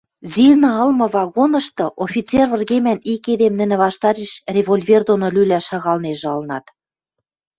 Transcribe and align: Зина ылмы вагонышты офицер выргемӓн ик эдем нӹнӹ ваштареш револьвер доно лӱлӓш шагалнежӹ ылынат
Зина 0.31 0.69
ылмы 0.83 1.05
вагонышты 1.15 1.85
офицер 2.05 2.45
выргемӓн 2.51 2.99
ик 3.13 3.23
эдем 3.33 3.53
нӹнӹ 3.59 3.75
ваштареш 3.83 4.31
револьвер 4.55 5.01
доно 5.09 5.27
лӱлӓш 5.35 5.63
шагалнежӹ 5.69 6.27
ылынат 6.35 6.65